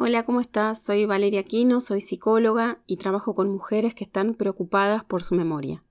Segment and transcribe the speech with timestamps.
[0.00, 0.80] Hola, ¿cómo estás?
[0.80, 5.82] Soy Valeria Aquino, soy psicóloga y trabajo con mujeres que están preocupadas por su memoria.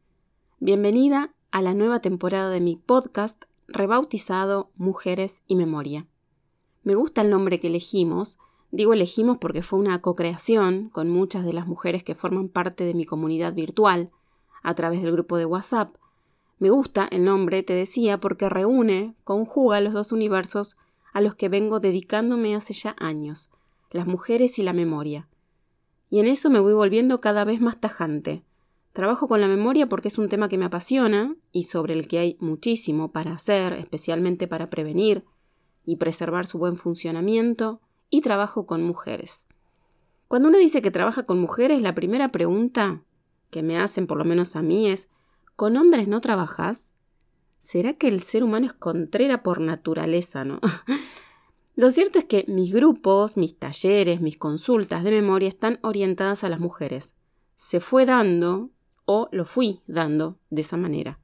[0.62, 6.08] Bienvenida a la nueva temporada de mi podcast rebautizado Mujeres y Memoria.
[6.84, 8.40] Me gusta el nombre que elegimos,
[8.72, 12.94] digo elegimos porque fue una co-creación con muchas de las mujeres que forman parte de
[12.94, 14.10] mi comunidad virtual
[14.64, 15.94] a través del grupo de WhatsApp.
[16.60, 20.78] Me gusta el nombre, te decía, porque reúne, conjuga los dos universos
[21.12, 23.52] a los que vengo dedicándome hace ya años
[23.92, 25.28] las mujeres y la memoria.
[26.10, 28.44] Y en eso me voy volviendo cada vez más tajante.
[28.94, 32.20] Trabajo con la memoria porque es un tema que me apasiona y sobre el que
[32.20, 35.26] hay muchísimo para hacer, especialmente para prevenir
[35.86, 39.48] y preservar su buen funcionamiento, y trabajo con mujeres.
[40.28, 43.04] Cuando uno dice que trabaja con mujeres, la primera pregunta
[43.50, 45.10] que me hacen, por lo menos a mí, es
[45.56, 46.94] ¿con hombres no trabajas?
[47.60, 50.60] ¿Será que el ser humano es contrera por naturaleza, no?
[51.78, 56.50] Lo cierto es que mis grupos, mis talleres, mis consultas de memoria están orientadas a
[56.50, 57.14] las mujeres.
[57.56, 58.72] Se fue dando
[59.06, 61.20] o lo fui dando de esa manera.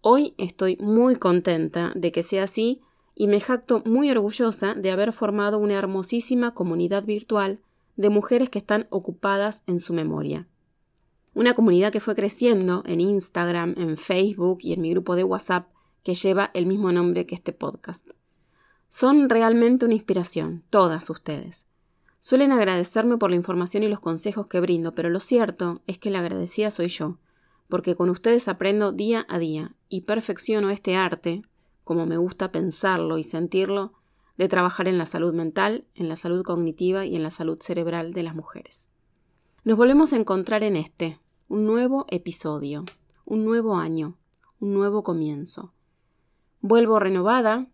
[0.00, 2.80] Hoy estoy muy contenta de que sea así
[3.14, 7.60] y me jacto muy orgullosa de haber formado una hermosísima comunidad virtual
[7.94, 10.48] de mujeres que están ocupadas en su memoria.
[11.32, 15.68] Una comunidad que fue creciendo en Instagram, en Facebook y en mi grupo de WhatsApp
[16.02, 18.08] que lleva el mismo nombre que este podcast.
[18.92, 21.68] Son realmente una inspiración, todas ustedes.
[22.18, 26.10] Suelen agradecerme por la información y los consejos que brindo, pero lo cierto es que
[26.10, 27.18] la agradecida soy yo,
[27.68, 31.42] porque con ustedes aprendo día a día y perfecciono este arte,
[31.84, 33.92] como me gusta pensarlo y sentirlo,
[34.36, 38.12] de trabajar en la salud mental, en la salud cognitiva y en la salud cerebral
[38.12, 38.88] de las mujeres.
[39.62, 42.84] Nos volvemos a encontrar en este, un nuevo episodio,
[43.24, 44.18] un nuevo año,
[44.58, 45.72] un nuevo comienzo.
[46.60, 47.68] Vuelvo renovada,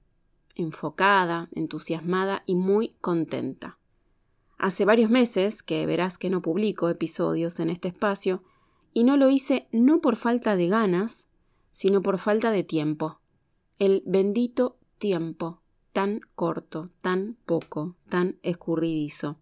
[0.56, 3.78] enfocada, entusiasmada y muy contenta.
[4.58, 8.42] Hace varios meses que verás que no publico episodios en este espacio
[8.92, 11.28] y no lo hice no por falta de ganas,
[11.72, 13.20] sino por falta de tiempo.
[13.78, 15.60] El bendito tiempo,
[15.92, 19.38] tan corto, tan poco, tan escurridizo.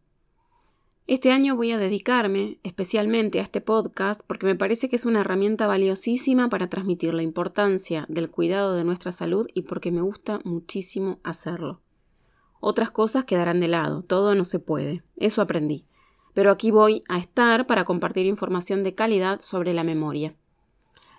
[1.07, 5.21] Este año voy a dedicarme especialmente a este podcast porque me parece que es una
[5.21, 10.41] herramienta valiosísima para transmitir la importancia del cuidado de nuestra salud y porque me gusta
[10.45, 11.83] muchísimo hacerlo.
[12.59, 15.85] Otras cosas quedarán de lado, todo no se puede, eso aprendí.
[16.33, 20.35] Pero aquí voy a estar para compartir información de calidad sobre la memoria.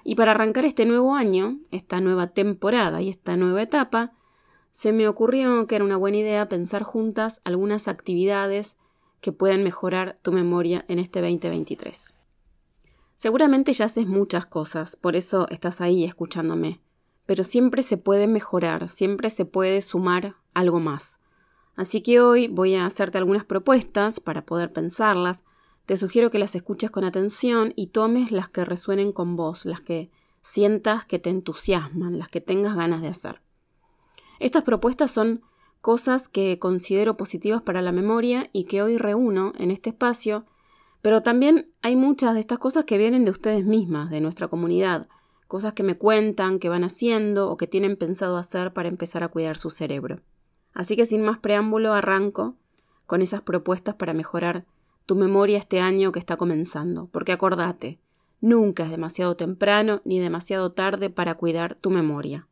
[0.03, 4.13] Y para arrancar este nuevo año, esta nueva temporada y esta nueva etapa,
[4.71, 8.77] se me ocurrió que era una buena idea pensar juntas algunas actividades
[9.25, 12.13] que puedan mejorar tu memoria en este 2023.
[13.15, 16.79] Seguramente ya haces muchas cosas, por eso estás ahí escuchándome,
[17.25, 21.17] pero siempre se puede mejorar, siempre se puede sumar algo más.
[21.75, 25.43] Así que hoy voy a hacerte algunas propuestas para poder pensarlas.
[25.87, 29.81] Te sugiero que las escuches con atención y tomes las que resuenen con vos, las
[29.81, 30.11] que
[30.43, 33.41] sientas que te entusiasman, las que tengas ganas de hacer.
[34.39, 35.41] Estas propuestas son
[35.85, 40.47] cosas que considero positivas para la memoria y que hoy reúno en este espacio,
[41.03, 45.05] pero también hay muchas de estas cosas que vienen de ustedes mismas, de nuestra comunidad,
[45.47, 49.27] cosas que me cuentan, que van haciendo o que tienen pensado hacer para empezar a
[49.27, 50.21] cuidar su cerebro.
[50.73, 52.55] Así que sin más preámbulo arranco
[53.05, 54.65] con esas propuestas para mejorar
[55.05, 57.99] tu memoria este año que está comenzando, porque acordate,
[58.41, 62.47] nunca es demasiado temprano ni demasiado tarde para cuidar tu memoria.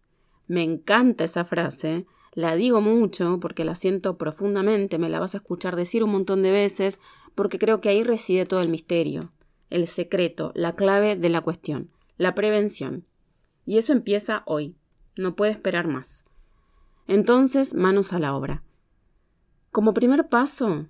[0.46, 5.38] Me encanta esa frase, la digo mucho porque la siento profundamente, me la vas a
[5.38, 7.00] escuchar decir un montón de veces,
[7.36, 9.32] porque creo que ahí reside todo el misterio,
[9.70, 13.06] el secreto, la clave de la cuestión, la prevención.
[13.66, 14.76] Y eso empieza hoy,
[15.16, 16.26] no puede esperar más.
[17.08, 18.64] Entonces, manos a la obra.
[19.72, 20.88] Como primer paso,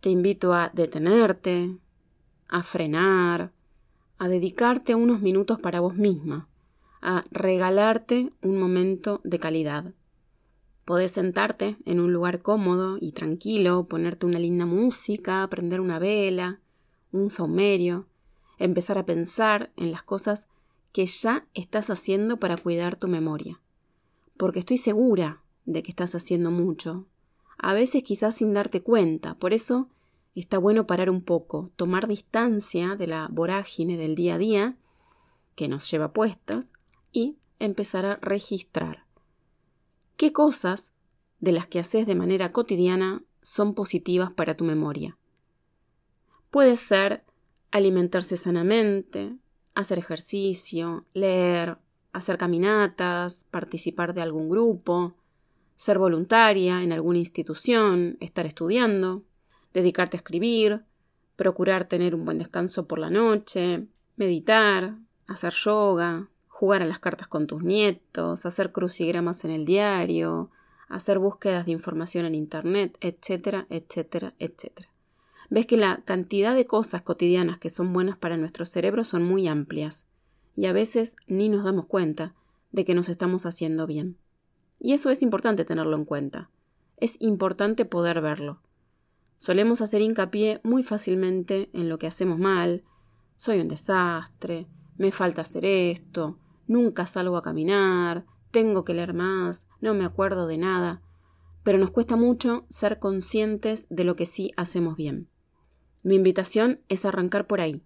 [0.00, 1.78] te invito a detenerte,
[2.48, 3.52] a frenar,
[4.18, 6.48] a dedicarte unos minutos para vos misma,
[7.00, 9.94] a regalarte un momento de calidad.
[10.84, 16.60] Podés sentarte en un lugar cómodo y tranquilo, ponerte una linda música, prender una vela,
[17.10, 18.06] un saumerio,
[18.58, 20.46] empezar a pensar en las cosas
[20.92, 23.60] que ya estás haciendo para cuidar tu memoria.
[24.36, 27.06] Porque estoy segura de que estás haciendo mucho,
[27.56, 29.88] a veces quizás sin darte cuenta, por eso
[30.34, 34.76] está bueno parar un poco, tomar distancia de la vorágine del día a día
[35.54, 36.72] que nos lleva puestas
[37.10, 39.03] y empezar a registrar
[40.16, 40.92] ¿Qué cosas
[41.40, 45.18] de las que haces de manera cotidiana son positivas para tu memoria?
[46.50, 47.24] Puede ser
[47.72, 49.36] alimentarse sanamente,
[49.74, 51.78] hacer ejercicio, leer,
[52.12, 55.16] hacer caminatas, participar de algún grupo,
[55.74, 59.24] ser voluntaria en alguna institución, estar estudiando.
[59.72, 60.84] dedicarte a escribir,
[61.34, 64.96] procurar tener un buen descanso por la noche, meditar,
[65.26, 70.52] hacer yoga, jugar a las cartas con tus nietos, hacer crucigramas en el diario,
[70.88, 74.88] hacer búsquedas de información en Internet, etcétera, etcétera, etcétera.
[75.50, 79.48] Ves que la cantidad de cosas cotidianas que son buenas para nuestro cerebro son muy
[79.48, 80.06] amplias,
[80.54, 82.36] y a veces ni nos damos cuenta
[82.70, 84.16] de que nos estamos haciendo bien.
[84.78, 86.50] Y eso es importante tenerlo en cuenta.
[86.98, 88.60] Es importante poder verlo.
[89.38, 92.84] Solemos hacer hincapié muy fácilmente en lo que hacemos mal,
[93.34, 99.68] soy un desastre, me falta hacer esto, nunca salgo a caminar, tengo que leer más,
[99.80, 101.02] no me acuerdo de nada,
[101.64, 105.28] pero nos cuesta mucho ser conscientes de lo que sí hacemos bien.
[106.02, 107.82] Mi invitación es arrancar por ahí,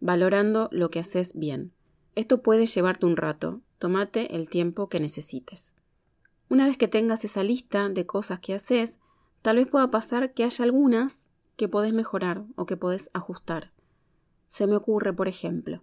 [0.00, 1.72] valorando lo que haces bien.
[2.14, 5.74] Esto puede llevarte un rato, tómate el tiempo que necesites.
[6.48, 8.98] Una vez que tengas esa lista de cosas que haces,
[9.42, 11.26] tal vez pueda pasar que haya algunas
[11.56, 13.72] que podés mejorar o que podés ajustar.
[14.46, 15.82] Se me ocurre, por ejemplo,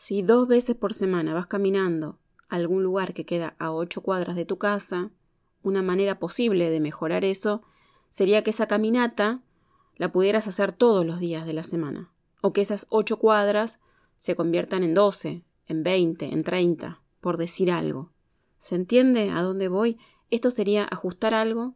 [0.00, 2.18] si dos veces por semana vas caminando
[2.48, 5.10] a algún lugar que queda a ocho cuadras de tu casa,
[5.62, 7.60] una manera posible de mejorar eso
[8.08, 9.42] sería que esa caminata
[9.96, 12.10] la pudieras hacer todos los días de la semana,
[12.40, 13.78] o que esas ocho cuadras
[14.16, 18.10] se conviertan en doce, en veinte, en treinta, por decir algo.
[18.56, 19.98] ¿Se entiende a dónde voy?
[20.30, 21.74] Esto sería ajustar algo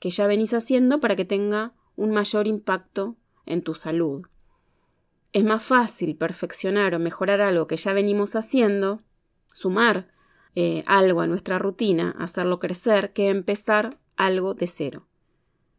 [0.00, 3.14] que ya venís haciendo para que tenga un mayor impacto
[3.46, 4.26] en tu salud.
[5.34, 9.02] Es más fácil perfeccionar o mejorar algo que ya venimos haciendo,
[9.52, 10.06] sumar
[10.54, 15.08] eh, algo a nuestra rutina, hacerlo crecer, que empezar algo de cero.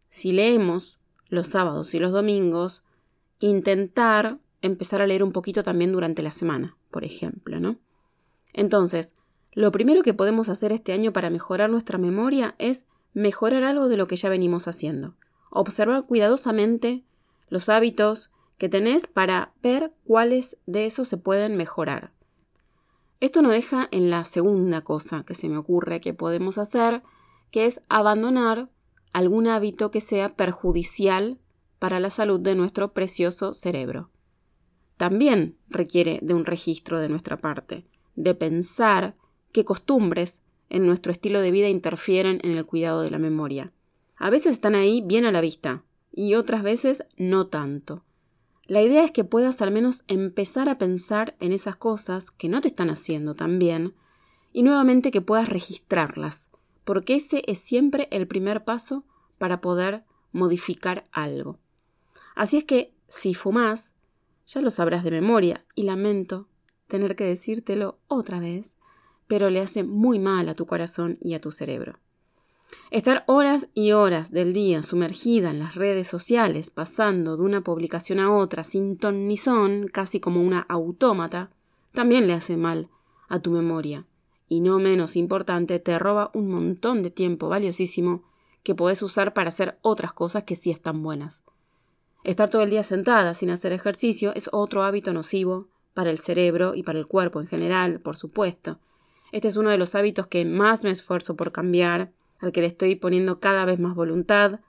[0.09, 0.99] Si leemos
[1.29, 2.83] los sábados y los domingos,
[3.39, 7.77] intentar empezar a leer un poquito también durante la semana, por ejemplo, ¿no?
[8.51, 9.15] Entonces,
[9.53, 13.95] lo primero que podemos hacer este año para mejorar nuestra memoria es mejorar algo de
[13.95, 15.15] lo que ya venimos haciendo.
[15.49, 17.05] Observar cuidadosamente
[17.47, 22.11] los hábitos que tenés para ver cuáles de esos se pueden mejorar.
[23.19, 27.01] Esto nos deja en la segunda cosa que se me ocurre que podemos hacer,
[27.51, 28.69] que es abandonar
[29.13, 31.39] algún hábito que sea perjudicial
[31.79, 34.09] para la salud de nuestro precioso cerebro.
[34.97, 37.85] También requiere de un registro de nuestra parte,
[38.15, 39.15] de pensar
[39.51, 43.71] qué costumbres en nuestro estilo de vida interfieren en el cuidado de la memoria.
[44.15, 48.04] A veces están ahí bien a la vista y otras veces no tanto.
[48.67, 52.61] La idea es que puedas al menos empezar a pensar en esas cosas que no
[52.61, 53.93] te están haciendo tan bien
[54.53, 56.49] y nuevamente que puedas registrarlas,
[56.83, 59.03] porque ese es siempre el primer paso
[59.37, 61.59] para poder modificar algo.
[62.35, 63.93] Así es que, si fumas,
[64.47, 66.47] ya lo sabrás de memoria y lamento
[66.87, 68.77] tener que decírtelo otra vez,
[69.27, 71.99] pero le hace muy mal a tu corazón y a tu cerebro.
[72.91, 78.19] Estar horas y horas del día sumergida en las redes sociales, pasando de una publicación
[78.19, 81.49] a otra sin ton ni son, casi como una autómata,
[81.91, 82.89] también le hace mal
[83.27, 84.05] a tu memoria.
[84.47, 88.23] Y no menos importante, te roba un montón de tiempo valiosísimo
[88.63, 91.43] que podés usar para hacer otras cosas que sí están buenas.
[92.23, 96.75] Estar todo el día sentada sin hacer ejercicio es otro hábito nocivo para el cerebro
[96.75, 98.79] y para el cuerpo en general, por supuesto.
[99.31, 102.67] Este es uno de los hábitos que más me esfuerzo por cambiar al que le
[102.67, 104.59] estoy poniendo cada vez más voluntad,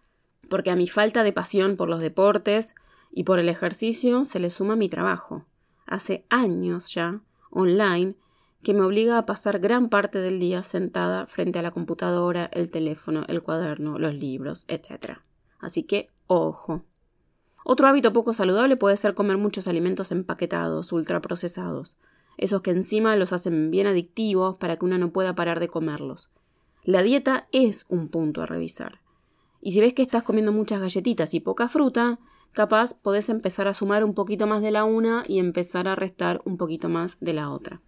[0.49, 2.75] porque a mi falta de pasión por los deportes
[3.11, 5.46] y por el ejercicio se le suma mi trabajo.
[5.87, 7.20] Hace años ya,
[7.51, 8.17] online,
[8.63, 12.70] que me obliga a pasar gran parte del día sentada frente a la computadora, el
[12.70, 15.19] teléfono, el cuaderno, los libros, etc.
[15.61, 16.82] Así que, ojo.
[17.65, 21.99] Otro hábito poco saludable puede ser comer muchos alimentos empaquetados, ultraprocesados,
[22.39, 26.31] esos que encima los hacen bien adictivos para que uno no pueda parar de comerlos.
[26.86, 29.00] La dieta es un punto a revisar.
[29.60, 32.20] Y si ves que estás comiendo muchas galletitas y poca fruta,
[32.52, 36.40] capaz podés empezar a sumar un poquito más de la una y empezar a restar
[36.44, 37.82] un poquito más de la otra.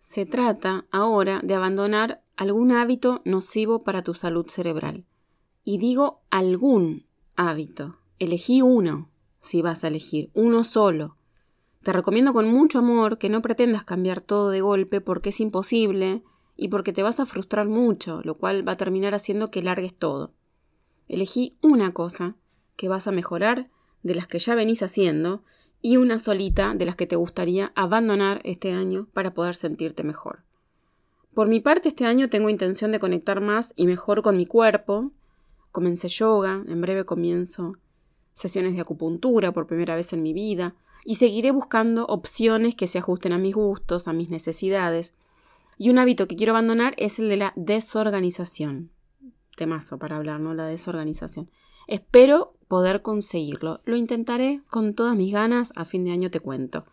[0.00, 5.04] Se trata ahora de abandonar algún hábito nocivo para tu salud cerebral.
[5.62, 8.00] Y digo algún hábito.
[8.18, 11.16] Elegí uno, si vas a elegir, uno solo.
[11.84, 16.24] Te recomiendo con mucho amor que no pretendas cambiar todo de golpe porque es imposible
[16.56, 19.94] y porque te vas a frustrar mucho, lo cual va a terminar haciendo que largues
[19.94, 20.32] todo.
[21.08, 22.36] Elegí una cosa
[22.76, 23.70] que vas a mejorar
[24.02, 25.42] de las que ya venís haciendo
[25.82, 30.44] y una solita de las que te gustaría abandonar este año para poder sentirte mejor.
[31.34, 35.12] Por mi parte, este año tengo intención de conectar más y mejor con mi cuerpo.
[35.72, 37.76] Comencé yoga, en breve comienzo
[38.32, 42.98] sesiones de acupuntura por primera vez en mi vida, y seguiré buscando opciones que se
[42.98, 45.14] ajusten a mis gustos, a mis necesidades,
[45.80, 48.90] y un hábito que quiero abandonar es el de la desorganización.
[49.56, 50.52] temazo para hablar, ¿no?
[50.52, 51.50] La desorganización.
[51.86, 53.80] Espero poder conseguirlo.
[53.86, 55.72] Lo intentaré con todas mis ganas.
[55.76, 56.84] A fin de año te cuento.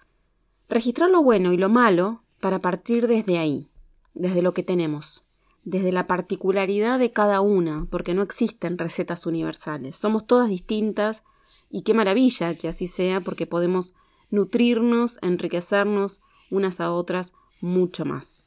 [0.69, 3.67] Registrar lo bueno y lo malo para partir desde ahí,
[4.13, 5.25] desde lo que tenemos,
[5.65, 9.97] desde la particularidad de cada una, porque no existen recetas universales.
[9.97, 11.25] Somos todas distintas
[11.69, 13.93] y qué maravilla que así sea porque podemos
[14.29, 18.46] nutrirnos, enriquecernos unas a otras mucho más.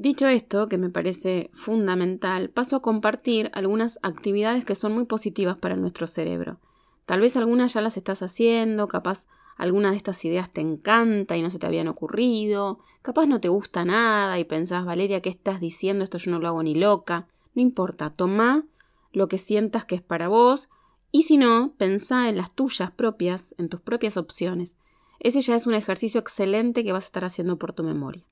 [0.00, 5.58] Dicho esto, que me parece fundamental, paso a compartir algunas actividades que son muy positivas
[5.58, 6.58] para nuestro cerebro.
[7.04, 9.26] Tal vez algunas ya las estás haciendo, capaz
[9.58, 13.50] alguna de estas ideas te encanta y no se te habían ocurrido, capaz no te
[13.50, 16.02] gusta nada y pensás, Valeria, ¿qué estás diciendo?
[16.02, 17.28] Esto yo no lo hago ni loca.
[17.54, 18.64] No importa, toma
[19.12, 20.70] lo que sientas que es para vos
[21.12, 24.76] y si no, pensá en las tuyas propias, en tus propias opciones.
[25.18, 28.24] Ese ya es un ejercicio excelente que vas a estar haciendo por tu memoria.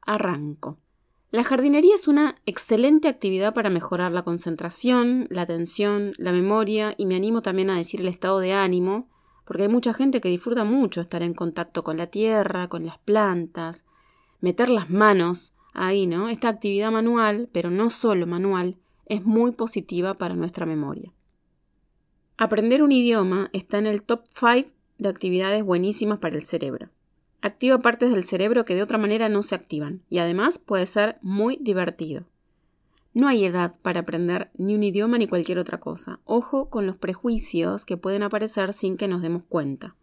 [0.00, 0.78] Arranco.
[1.32, 7.06] La jardinería es una excelente actividad para mejorar la concentración, la atención, la memoria y
[7.06, 9.08] me animo también a decir el estado de ánimo,
[9.44, 12.98] porque hay mucha gente que disfruta mucho estar en contacto con la tierra, con las
[12.98, 13.84] plantas,
[14.40, 16.28] meter las manos ahí, ¿no?
[16.28, 21.12] Esta actividad manual, pero no solo manual, es muy positiva para nuestra memoria.
[22.38, 24.68] Aprender un idioma está en el top 5
[24.98, 26.90] de actividades buenísimas para el cerebro
[27.42, 31.18] activa partes del cerebro que de otra manera no se activan y además puede ser
[31.22, 32.26] muy divertido.
[33.12, 36.20] No hay edad para aprender ni un idioma ni cualquier otra cosa.
[36.24, 39.96] Ojo con los prejuicios que pueden aparecer sin que nos demos cuenta.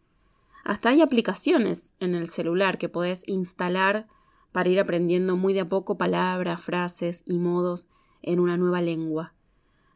[0.66, 4.08] Hasta hay aplicaciones en el celular que podés instalar
[4.52, 7.88] para ir aprendiendo muy de a poco palabras, frases y modos
[8.22, 9.34] en una nueva lengua.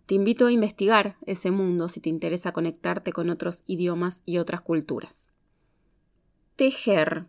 [0.06, 4.62] Te invito a investigar ese mundo si te interesa conectarte con otros idiomas y otras
[4.62, 5.31] culturas.
[6.62, 7.26] Tejer.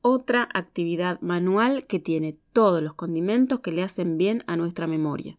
[0.00, 5.36] Otra actividad manual que tiene todos los condimentos que le hacen bien a nuestra memoria.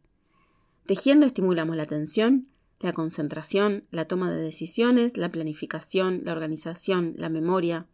[0.86, 7.29] Tejiendo estimulamos la atención, la concentración, la toma de decisiones, la planificación, la organización, la
[7.29, 7.88] memoria.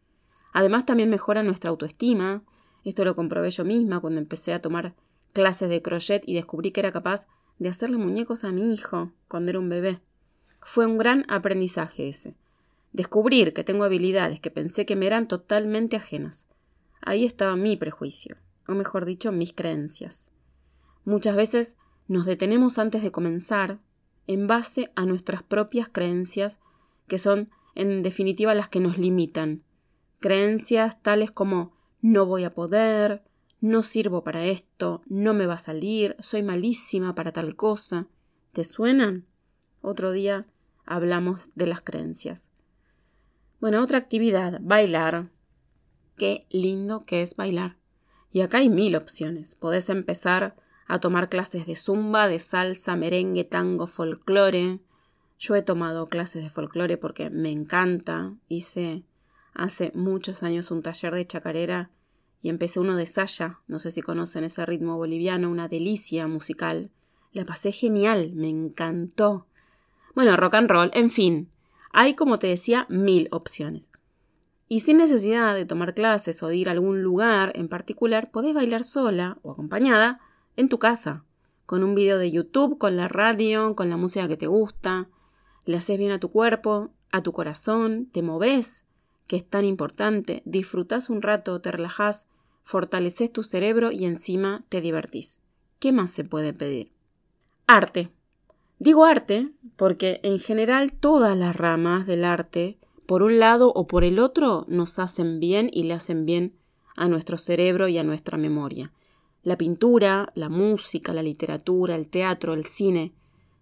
[0.52, 2.44] Además también mejora nuestra autoestima.
[2.84, 4.96] Esto lo comprobé yo misma cuando empecé a tomar
[5.32, 7.26] clases de crochet y descubrí que era capaz
[7.58, 10.02] de hacerle muñecos a mi hijo cuando era un bebé.
[10.60, 12.36] Fue un gran aprendizaje ese.
[12.98, 16.48] Descubrir que tengo habilidades que pensé que me eran totalmente ajenas.
[17.00, 18.38] Ahí estaba mi prejuicio,
[18.68, 20.32] o mejor dicho, mis creencias.
[21.06, 21.78] Muchas veces
[22.08, 23.78] nos detenemos antes de comenzar
[24.26, 26.60] en base a nuestras propias creencias,
[27.08, 29.62] que son en definitiva las que nos limitan.
[30.20, 33.22] Creencias tales como no voy a poder,
[33.62, 38.08] no sirvo para esto, no me va a salir, soy malísima para tal cosa.
[38.54, 39.28] ¿Te suenan?
[39.82, 40.48] Otro día
[40.84, 42.50] hablamos de las creencias.
[43.60, 45.32] Bueno, otra actividad, bailar.
[46.16, 47.78] Qué lindo que es bailar.
[48.32, 49.56] Y acá hay mil opciones.
[49.56, 50.56] Podés empezar
[50.88, 54.80] a tomar clases de zumba, de salsa, merengue, tango, folclore.
[55.40, 58.36] Yo he tomado clases de folclore porque me encanta.
[58.48, 59.04] Hice
[59.56, 61.90] hace muchos años un taller de chacarera
[62.40, 63.60] y empecé uno de saya.
[63.68, 66.92] No sé si conocen ese ritmo boliviano, una delicia musical.
[67.32, 69.48] La pasé genial, me encantó.
[70.14, 71.50] Bueno, rock and roll, en fin.
[72.00, 73.90] Hay, como te decía, mil opciones.
[74.68, 78.54] Y sin necesidad de tomar clases o de ir a algún lugar en particular, podés
[78.54, 80.20] bailar sola o acompañada
[80.58, 81.24] en tu casa,
[81.66, 85.10] con un video de YouTube, con la radio, con la música que te gusta.
[85.66, 88.86] Le haces bien a tu cuerpo, a tu corazón, te moves,
[89.26, 92.28] que es tan importante, disfrutás un rato, te relajás,
[92.62, 95.42] fortaleces tu cerebro y encima te divertís.
[95.80, 96.92] ¿Qué más se puede pedir?
[97.66, 98.12] Arte.
[98.80, 104.04] Digo arte porque en general todas las ramas del arte, por un lado o por
[104.04, 106.54] el otro, nos hacen bien y le hacen bien
[106.96, 108.92] a nuestro cerebro y a nuestra memoria.
[109.44, 113.14] La pintura, la música, la literatura, el teatro, el cine,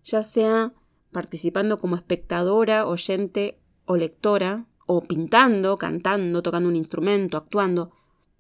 [0.03, 0.73] ya sea
[1.11, 7.91] participando como espectadora, oyente o lectora, o pintando, cantando, tocando un instrumento, actuando,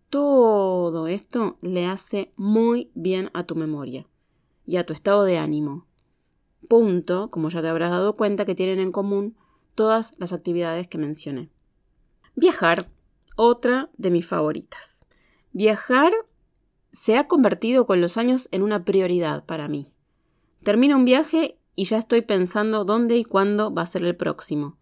[0.09, 4.05] todo esto le hace muy bien a tu memoria
[4.65, 5.85] y a tu estado de ánimo
[6.67, 9.35] punto, como ya te habrás dado cuenta, que tienen en común
[9.75, 11.49] todas las actividades que mencioné.
[12.35, 12.89] Viajar,
[13.35, 15.05] otra de mis favoritas.
[15.51, 16.11] Viajar
[16.91, 19.93] se ha convertido con los años en una prioridad para mí.
[20.63, 24.77] Termino un viaje y ya estoy pensando dónde y cuándo va a ser el próximo.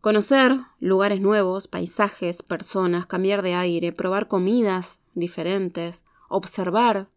[0.00, 7.08] Conocer lugares nuevos, paisajes, personas, cambiar de aire, probar comidas diferentes, observar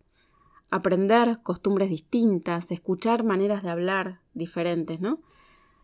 [0.69, 5.21] aprender costumbres distintas, escuchar maneras de hablar diferentes, ¿no?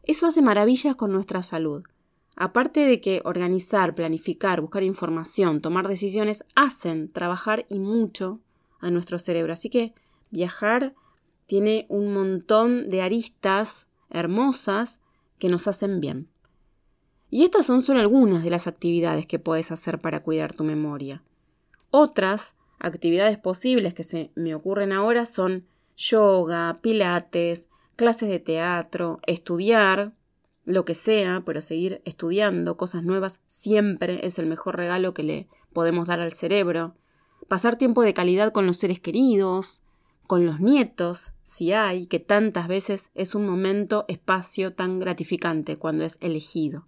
[0.03, 1.83] Eso hace maravillas con nuestra salud.
[2.35, 8.39] Aparte de que organizar, planificar, buscar información, tomar decisiones hacen trabajar y mucho
[8.79, 9.53] a nuestro cerebro.
[9.53, 9.93] Así que
[10.31, 10.95] viajar
[11.45, 14.99] tiene un montón de aristas hermosas
[15.37, 16.27] que nos hacen bien.
[17.29, 21.23] Y estas son solo algunas de las actividades que puedes hacer para cuidar tu memoria.
[21.89, 30.13] Otras actividades posibles que se me ocurren ahora son yoga, pilates, clases de teatro, estudiar,
[30.65, 35.47] lo que sea, pero seguir estudiando cosas nuevas siempre es el mejor regalo que le
[35.73, 36.95] podemos dar al cerebro.
[37.47, 39.83] Pasar tiempo de calidad con los seres queridos,
[40.27, 46.05] con los nietos, si hay, que tantas veces es un momento, espacio tan gratificante cuando
[46.05, 46.85] es elegido.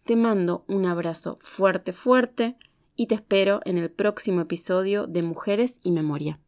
[0.04, 2.56] Te mando un abrazo fuerte, fuerte
[2.94, 6.40] y te espero en el próximo episodio de Mujeres y Memoria.